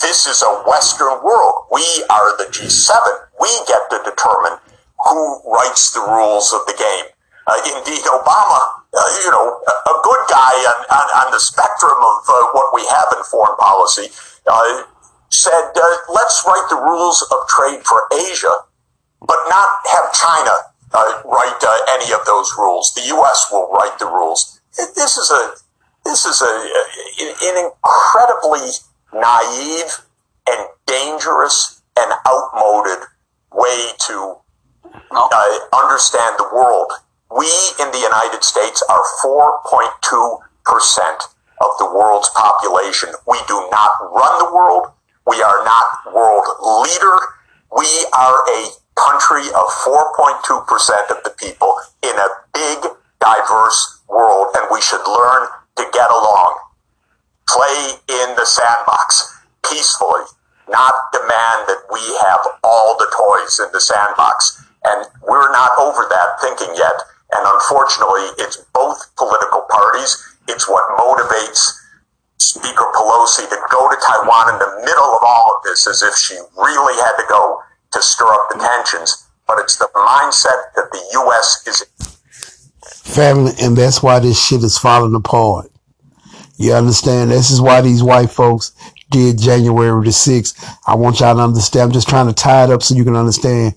[0.02, 1.66] This is a Western world.
[1.72, 2.94] We are the G7.
[3.40, 4.60] We get to determine
[5.06, 7.06] who writes the rules of the game.
[7.48, 8.60] Uh, indeed, Obama,
[8.94, 12.82] uh, you know, a good guy on, on, on the spectrum of uh, what we
[12.90, 14.10] have in foreign policy,
[14.48, 14.84] uh,
[15.30, 18.58] said, uh, let's write the rules of trade for Asia,
[19.22, 20.52] but not have China
[20.92, 22.92] uh, write uh, any of those rules.
[22.96, 23.50] The U.S.
[23.52, 24.60] will write the rules.
[24.76, 25.54] This is a
[26.04, 26.54] this is a,
[27.46, 28.74] an incredibly
[29.14, 30.02] naive
[30.50, 33.06] and dangerous and outmoded
[33.54, 34.38] way to
[35.12, 36.92] uh, understand the world.
[37.30, 37.46] We
[37.80, 41.24] in the United States are 4.2 percent
[41.62, 43.10] of the world's population.
[43.28, 44.95] We do not run the world.
[45.28, 46.46] We are not world
[46.86, 47.18] leader.
[47.76, 48.62] We are a
[48.96, 55.48] country of 4.2% of the people in a big, diverse world, and we should learn
[55.78, 56.60] to get along.
[57.50, 59.34] Play in the sandbox
[59.70, 60.22] peacefully,
[60.70, 64.62] not demand that we have all the toys in the sandbox.
[64.86, 66.94] And we're not over that thinking yet.
[67.34, 70.22] And unfortunately, it's both political parties.
[70.48, 71.74] It's what motivates
[72.38, 76.16] Speaker Pelosi to go to Taiwan in the middle of all of this as if
[76.16, 77.60] she really had to go
[77.94, 79.28] to stir up the tensions.
[79.48, 81.64] But it's the mindset that the U.S.
[81.68, 81.86] is.
[83.14, 85.72] Family, and that's why this shit is falling apart.
[86.58, 87.32] You understand?
[87.32, 88.72] This is why these white folks
[89.12, 90.78] did January the 6th.
[90.88, 91.84] I want y'all to understand.
[91.84, 93.76] I'm just trying to tie it up so you can understand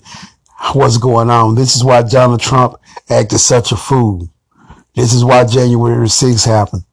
[0.73, 1.55] what's going on.
[1.55, 2.75] This is why Donald Trump
[3.09, 4.29] acted such a fool.
[4.95, 6.83] This is why January the 6th happened.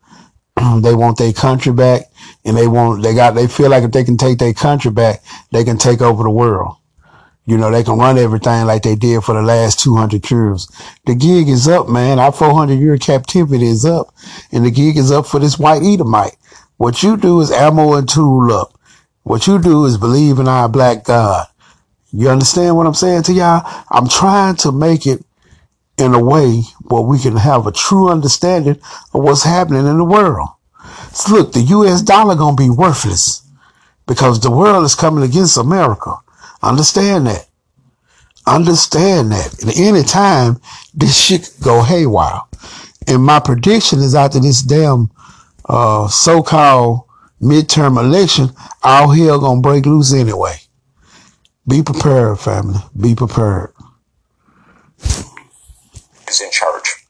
[0.81, 2.03] they want their country back
[2.45, 5.23] and they want, they got, they feel like if they can take their country back,
[5.53, 6.77] they can take over the world.
[7.47, 10.69] You know, they can run everything like they did for the last 200 years.
[11.07, 12.19] The gig is up, man.
[12.19, 14.13] Our 400 year captivity is up
[14.51, 16.37] and the gig is up for this white Edomite.
[16.77, 18.79] What you do is ammo and tool up.
[19.23, 21.47] What you do is believe in our black God.
[22.13, 23.63] You understand what I'm saying to y'all?
[23.91, 25.25] I'm trying to make it
[25.99, 28.79] in a way where we can have a true understanding
[29.15, 30.49] of what's happening in the world.
[31.13, 32.03] So look, the U.S.
[32.03, 33.43] dollar gonna be worthless
[34.07, 36.15] because the world is coming against America.
[36.63, 37.49] Understand that.
[38.47, 39.63] Understand that.
[39.63, 40.61] And any time
[40.95, 42.41] this shit could go haywire.
[43.09, 45.11] And my prediction is after this damn
[45.69, 47.05] uh, so-called
[47.41, 48.51] midterm election,
[48.83, 50.57] all hell gonna break loose anyway.
[51.67, 52.79] Be prepared, family.
[53.01, 53.73] Be prepared
[56.29, 57.07] is in charge.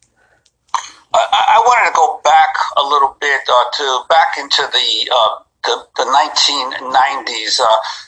[1.14, 5.42] I, I wanted to go back a little bit uh, to back into the uh,
[5.64, 7.60] the, the 1990s.
[7.60, 7.66] Uh,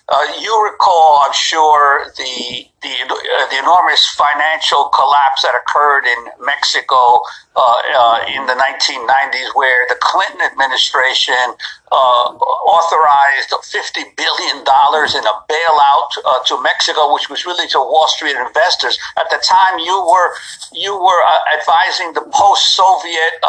[0.09, 6.47] uh, you recall, I'm sure, the the, uh, the enormous financial collapse that occurred in
[6.47, 7.19] Mexico
[7.57, 11.59] uh, uh, in the 1990s, where the Clinton administration
[11.91, 12.39] uh,
[12.71, 18.07] authorized 50 billion dollars in a bailout uh, to Mexico, which was really to Wall
[18.07, 18.97] Street investors.
[19.19, 20.31] At the time, you were
[20.73, 23.43] you were uh, advising the post-Soviet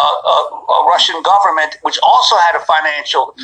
[0.89, 3.35] Russian government, which also had a financial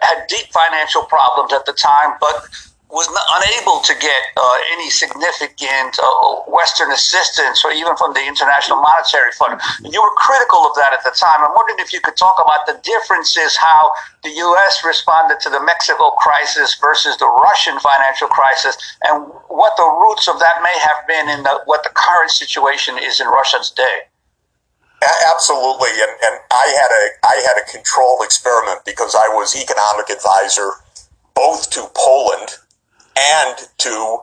[0.00, 2.48] had deep financial problems at the time, but
[2.90, 8.22] was not, unable to get uh, any significant uh, Western assistance or even from the
[8.22, 9.60] International Monetary Fund.
[9.82, 11.42] You were critical of that at the time.
[11.42, 13.90] I'm wondering if you could talk about the differences, how
[14.22, 14.86] the U.S.
[14.86, 20.38] responded to the Mexico crisis versus the Russian financial crisis, and what the roots of
[20.38, 24.06] that may have been in the, what the current situation is in Russia today.
[25.34, 30.08] Absolutely, and, and I had a I had a controlled experiment because I was economic
[30.08, 30.80] advisor
[31.34, 32.56] both to Poland
[33.16, 34.18] and to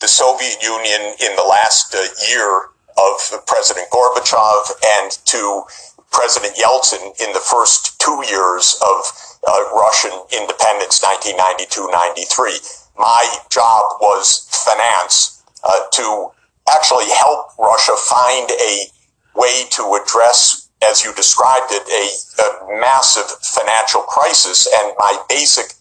[0.00, 5.62] the Soviet Union in the last uh, year of President Gorbachev and to
[6.10, 9.12] President Yeltsin in the first two years of
[9.46, 12.88] uh, Russian independence, 1992-93.
[12.98, 16.30] My job was finance uh, to
[16.70, 18.86] actually help Russia find a
[19.34, 24.68] way to address, as you described it, a, a massive financial crisis.
[24.80, 25.74] And my basic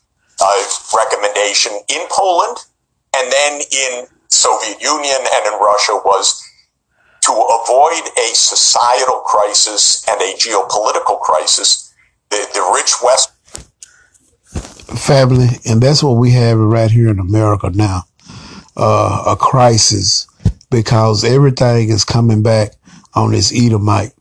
[0.95, 2.57] recommendation in Poland
[3.15, 6.43] and then in Soviet Union and in Russia was
[7.23, 11.93] to avoid a societal crisis and a geopolitical crisis.
[12.29, 13.31] The, the rich West
[14.97, 18.03] family, and that's what we have right here in America now.
[18.75, 20.27] Uh, a crisis
[20.69, 22.73] because everything is coming back
[23.13, 24.11] on this Edomite.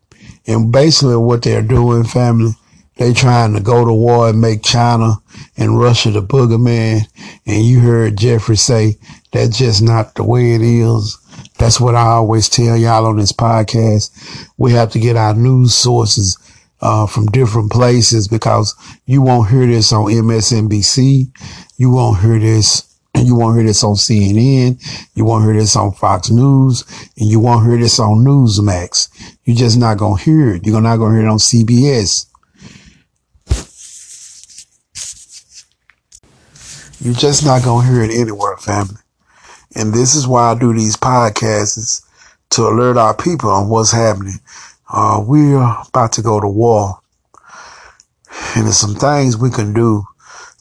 [0.47, 2.53] And basically what they're doing, family,
[2.97, 5.15] they trying to go to war and make China
[5.57, 7.03] and Russia the boogeyman.
[7.47, 8.99] And you heard Jeffrey say
[9.33, 11.19] that's just not the way it is.
[11.59, 14.49] That's what I always tell y'all on this podcast.
[14.57, 16.39] We have to get our news sources
[16.81, 18.75] uh, from different places because
[19.07, 21.29] you won't hear this on MSNBC.
[21.77, 22.83] You won't hear this.
[23.17, 24.79] You won't hear this on CNN.
[25.15, 26.85] You won't hear this on Fox News.
[27.19, 29.09] And you won't hear this on Newsmax.
[29.45, 30.67] You're just not going to hear it.
[30.67, 32.27] You're not going to hear it on CBS.
[37.07, 39.01] You're just not going to hear it anywhere, family.
[39.77, 42.05] And this is why I do these podcasts
[42.51, 44.41] to alert our people on what's happening.
[44.93, 46.99] Uh, we're about to go to war.
[48.57, 50.03] And there's some things we can do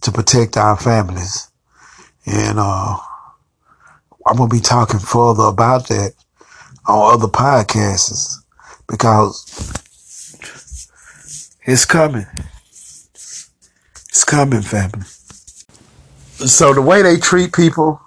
[0.02, 1.50] to protect our families.
[2.28, 2.98] And, uh,
[4.28, 6.14] I'm going to be talking further about that
[6.88, 8.36] on other podcasts
[8.88, 9.82] because
[11.66, 12.28] it's coming.
[13.16, 15.08] It's coming, family
[16.50, 18.00] so the way they treat people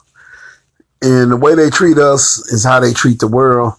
[1.02, 3.74] and the way they treat us is how they treat the world.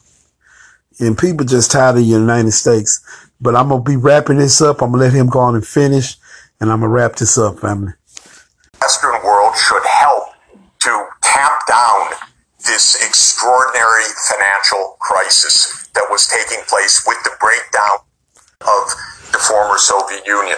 [0.99, 2.99] And people just tired of the United States.
[3.41, 4.81] But I'm gonna be wrapping this up.
[4.81, 6.17] I'm gonna let him go on and finish,
[6.59, 7.93] and I'm gonna wrap this up, family.
[8.81, 10.23] Western world should help
[10.79, 12.09] to tamp down
[12.65, 18.03] this extraordinary financial crisis that was taking place with the breakdown
[18.61, 18.93] of
[19.31, 20.57] the former Soviet Union.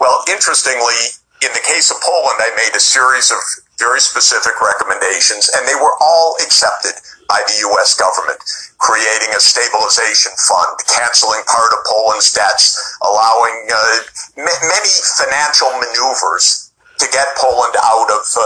[0.00, 3.38] Well, interestingly, in the case of Poland, I made a series of
[3.78, 6.98] very specific recommendations, and they were all accepted
[7.30, 7.94] by the U.S.
[7.94, 8.40] government,
[8.82, 12.74] creating a stabilization fund, canceling part of Poland's debts,
[13.06, 13.98] allowing uh,
[14.34, 18.42] m- many financial maneuvers to get Poland out of uh,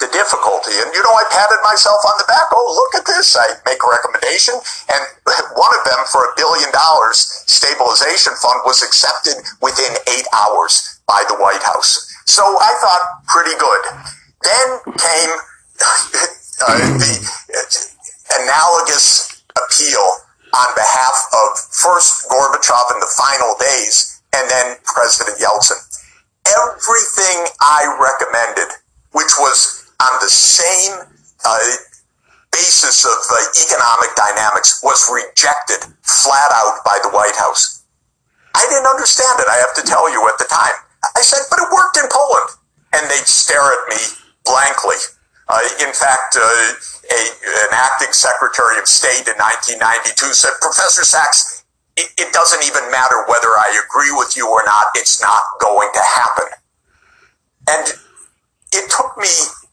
[0.00, 0.72] the difficulty.
[0.80, 2.48] And you know, I patted myself on the back.
[2.56, 3.36] Oh, look at this!
[3.36, 5.02] I make a recommendation, and
[5.60, 11.24] one of them for a billion dollars stabilization fund was accepted within eight hours by
[11.26, 12.06] the White House.
[12.26, 13.82] So I thought pretty good.
[14.44, 15.32] Then came
[16.68, 17.12] uh, the
[18.38, 20.04] analogous appeal
[20.54, 25.80] on behalf of first Gorbachev in the final days and then President Yeltsin.
[26.46, 28.76] Everything I recommended,
[29.12, 30.96] which was on the same
[31.44, 31.58] uh,
[32.52, 37.84] basis of uh, economic dynamics, was rejected flat out by the White House.
[38.54, 40.87] I didn't understand it, I have to tell you, at the time.
[41.02, 42.50] I said, but it worked in Poland.
[42.92, 44.00] And they'd stare at me
[44.44, 44.96] blankly.
[45.48, 47.20] Uh, in fact, uh, a,
[47.68, 51.64] an acting secretary of state in 1992 said, Professor Sachs,
[51.96, 54.86] it, it doesn't even matter whether I agree with you or not.
[54.94, 56.48] It's not going to happen.
[57.68, 57.86] And
[58.72, 59.28] it took me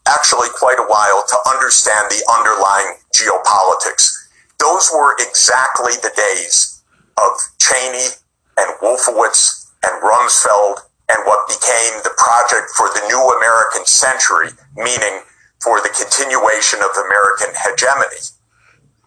[0.06, 4.12] actually quite a while to understand the underlying geopolitics.
[4.58, 6.82] Those were exactly the days
[7.18, 8.16] of Cheney
[8.58, 15.22] and Wolfowitz and Rumsfeld and what became the project for the new American century, meaning
[15.62, 18.22] for the continuation of American hegemony.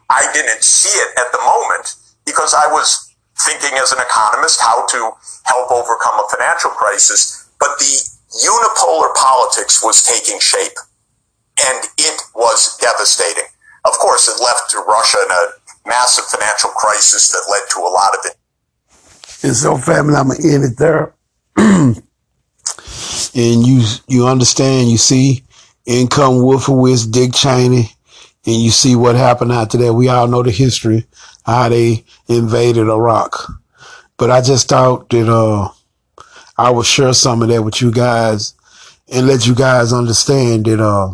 [0.09, 1.95] I didn't see it at the moment
[2.25, 5.11] because I was thinking as an economist how to
[5.45, 7.93] help overcome a financial crisis, but the
[8.47, 10.75] unipolar politics was taking shape
[11.59, 13.47] and it was devastating.
[13.85, 18.13] Of course, it left Russia in a massive financial crisis that led to a lot
[18.13, 18.35] of it.
[19.43, 21.13] And so, family, I'm gonna end it there.
[23.35, 25.43] and you you understand, you see,
[25.85, 27.91] income Wolfowitz, Dick Cheney,
[28.45, 29.93] and you see what happened after that.
[29.93, 31.05] We all know the history,
[31.45, 33.51] how they invaded Iraq.
[34.15, 35.69] But I just thought that uh,
[36.57, 38.53] I would share some of that with you guys
[39.11, 41.13] and let you guys understand that uh,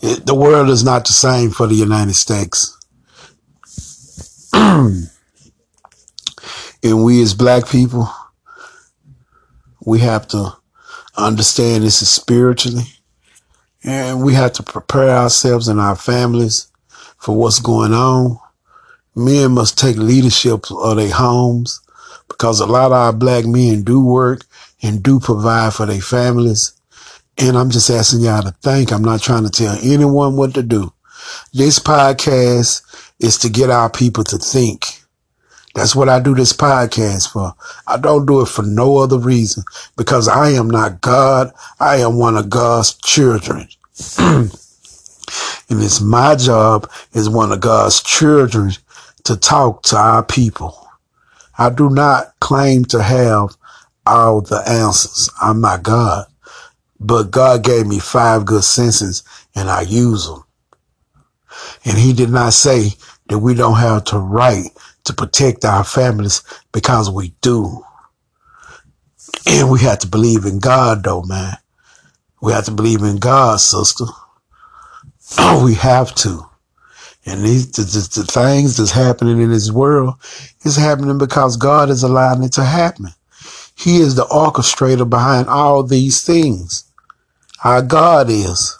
[0.00, 2.78] it, the world is not the same for the United States.
[4.54, 5.04] and
[6.82, 8.08] we as black people,
[9.84, 10.56] we have to
[11.16, 12.84] understand this is spiritually
[13.84, 16.68] and we have to prepare ourselves and our families
[17.18, 18.38] for what's going on.
[19.14, 21.80] Men must take leadership of their homes
[22.28, 24.44] because a lot of our black men do work
[24.82, 26.72] and do provide for their families.
[27.38, 28.92] And I'm just asking y'all to think.
[28.92, 30.92] I'm not trying to tell anyone what to do.
[31.52, 32.82] This podcast
[33.20, 35.03] is to get our people to think.
[35.74, 37.54] That's what I do this podcast for.
[37.86, 39.64] I don't do it for no other reason
[39.96, 41.52] because I am not God.
[41.80, 43.68] I am one of God's children.
[44.18, 44.50] and
[45.70, 48.72] it's my job as one of God's children
[49.24, 50.78] to talk to our people.
[51.58, 53.56] I do not claim to have
[54.06, 55.30] all the answers.
[55.40, 56.26] I'm not God,
[57.00, 59.24] but God gave me five good senses
[59.56, 60.44] and I use them.
[61.84, 62.90] And he did not say
[63.28, 64.70] that we don't have to right
[65.04, 66.42] to protect our families
[66.72, 67.82] because we do.
[69.46, 71.56] And we have to believe in God though, man.
[72.42, 74.04] We have to believe in God, sister.
[75.64, 76.42] we have to.
[77.26, 80.14] And these, the, the, the things that's happening in this world
[80.64, 83.08] is happening because God is allowing it to happen.
[83.76, 86.84] He is the orchestrator behind all these things.
[87.64, 88.78] Our God is.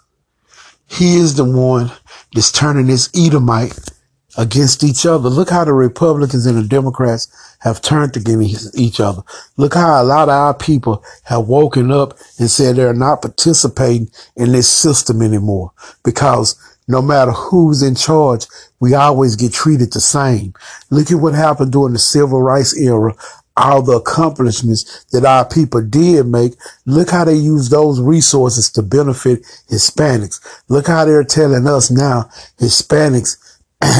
[0.88, 1.90] He is the one
[2.34, 3.78] that's turning this Edomite
[4.36, 5.28] against each other.
[5.28, 7.28] Look how the Republicans and the Democrats
[7.60, 9.22] have turned against each other.
[9.56, 14.10] Look how a lot of our people have woken up and said they're not participating
[14.36, 15.72] in this system anymore
[16.02, 16.56] because
[16.86, 18.46] no matter who's in charge,
[18.80, 20.52] we always get treated the same.
[20.90, 23.14] Look at what happened during the civil rights era.
[23.56, 26.54] All the accomplishments that our people did make.
[26.86, 30.40] Look how they use those resources to benefit Hispanics.
[30.68, 32.28] Look how they're telling us now
[32.58, 33.36] Hispanics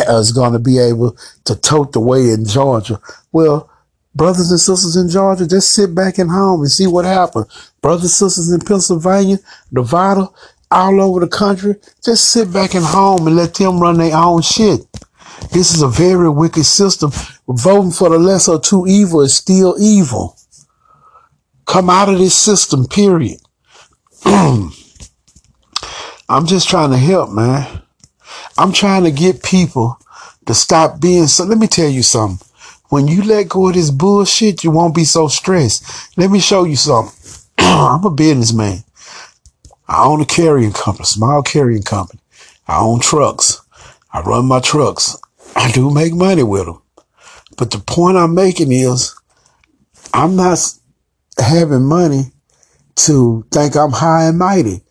[0.09, 3.01] is going to be able to tote the way in Georgia.
[3.33, 3.71] Well,
[4.15, 7.47] brothers and sisters in Georgia, just sit back at home and see what happens.
[7.81, 9.39] Brothers and sisters in Pennsylvania,
[9.71, 10.29] Nevada,
[10.71, 14.43] all over the country, just sit back at home and let them run their own
[14.43, 14.81] shit.
[15.53, 17.11] This is a very wicked system.
[17.47, 20.37] Voting for the lesser of two evil is still evil.
[21.67, 23.41] Come out of this system, period.
[24.25, 24.71] I'm
[26.47, 27.83] just trying to help, man.
[28.59, 29.99] I'm trying to get people
[30.47, 31.45] to stop being so.
[31.45, 32.47] Let me tell you something.
[32.89, 36.17] When you let go of this bullshit, you won't be so stressed.
[36.17, 37.15] Let me show you something.
[37.59, 38.85] I'm a businessman.
[39.89, 42.21] I own a carrying company, small carrying company.
[42.69, 43.61] I own trucks.
[44.13, 45.17] I run my trucks.
[45.57, 46.81] I do make money with them.
[47.57, 49.15] But the point I'm making is
[50.13, 50.59] I'm not
[51.39, 52.33] having money
[52.97, 54.84] to think I'm high and mighty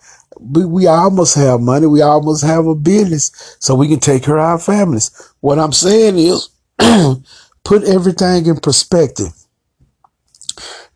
[0.44, 1.88] we, we almost have money.
[1.88, 5.12] We almost have a business so we can take care of our families.
[5.40, 6.50] What I'm saying is
[7.64, 9.32] put everything in perspective.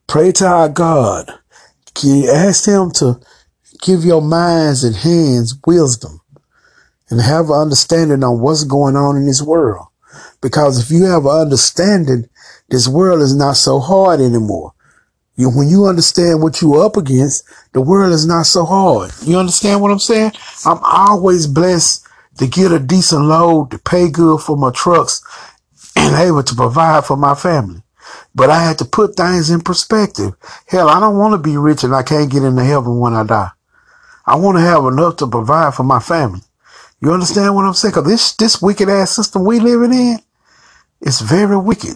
[0.07, 1.31] Pray to our God.
[2.31, 3.19] Ask him to
[3.81, 6.21] give your minds and hands wisdom
[7.09, 9.87] and have an understanding on what's going on in this world.
[10.41, 12.29] Because if you have an understanding,
[12.69, 14.73] this world is not so hard anymore.
[15.37, 19.11] You, when you understand what you're up against, the world is not so hard.
[19.23, 20.31] You understand what I'm saying?
[20.65, 22.07] I'm always blessed
[22.39, 25.23] to get a decent load, to pay good for my trucks,
[25.95, 27.83] and able to provide for my family.
[28.33, 30.33] But I had to put things in perspective.
[30.67, 33.23] Hell, I don't want to be rich and I can't get into heaven when I
[33.23, 33.51] die.
[34.25, 36.41] I want to have enough to provide for my family.
[37.01, 37.93] You understand what I'm saying?
[37.93, 40.19] Cause this, this wicked ass system we living in,
[41.01, 41.95] it's very wicked.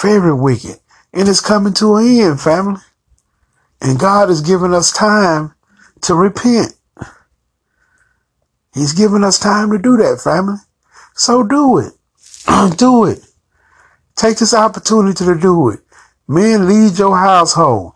[0.00, 0.78] Very wicked.
[1.12, 2.80] And it's coming to an end, family.
[3.80, 5.54] And God has given us time
[6.02, 6.74] to repent.
[8.74, 10.56] He's given us time to do that, family.
[11.14, 11.92] So do it.
[12.78, 13.20] do it.
[14.16, 15.80] Take this opportunity to do it.
[16.26, 17.92] Men, lead your household.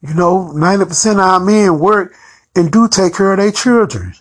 [0.00, 2.14] You know, 90% of our men work
[2.54, 4.14] and do take care of their children.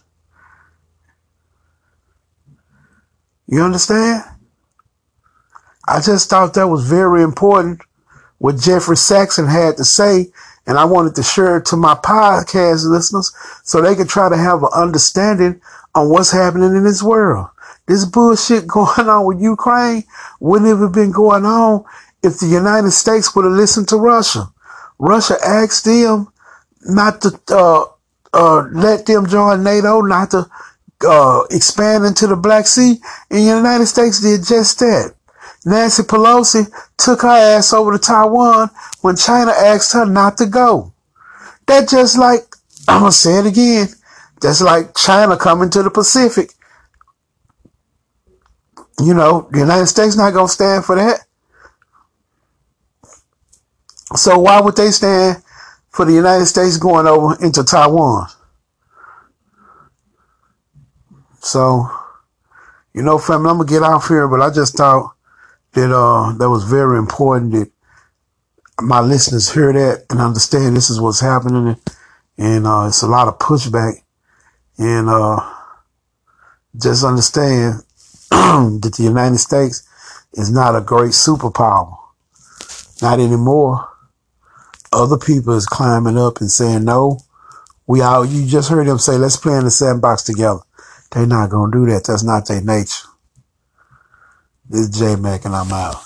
[3.48, 4.24] You understand?
[5.88, 7.82] I just thought that was very important
[8.38, 10.32] what Jeffrey Sachs had to say,
[10.68, 13.34] and I wanted to share it to my podcast listeners
[13.64, 15.62] so they could try to have an understanding
[15.94, 17.48] on what's happening in this world.
[17.88, 20.04] This bullshit going on with Ukraine
[20.40, 21.86] wouldn't have been going on
[22.24, 24.52] if the United States would have listened to Russia.
[24.98, 26.32] Russia asked them
[26.82, 27.86] not to uh,
[28.34, 30.50] uh, let them join NATO, not to
[31.08, 35.15] uh, expand into the Black Sea, and the United States did just that.
[35.66, 38.70] Nancy Pelosi took her ass over to Taiwan
[39.02, 40.94] when China asked her not to go.
[41.66, 42.42] That just like,
[42.88, 43.88] I'm gonna say it again,
[44.42, 46.52] just like China coming to the Pacific.
[49.02, 51.22] You know, the United States not gonna stand for that.
[54.16, 55.44] So why would they stand
[55.90, 58.28] for the United States going over into Taiwan?
[61.42, 61.90] So,
[62.94, 65.15] you know, family, I'm gonna get off here, but I just thought
[65.76, 67.72] that uh that was very important that
[68.82, 71.78] my listeners hear that and understand this is what's happening
[72.38, 74.02] and uh it's a lot of pushback
[74.78, 75.40] and uh
[76.82, 77.84] just understand
[78.30, 79.88] that the United States
[80.34, 81.98] is not a great superpower.
[83.02, 83.88] Not anymore.
[84.92, 87.20] Other people is climbing up and saying no.
[87.88, 90.62] We all you just heard them say let's play in the sandbox together.
[91.12, 92.06] They're not gonna do that.
[92.06, 93.08] That's not their nature.
[94.70, 96.04] This is J Mac and I'm out.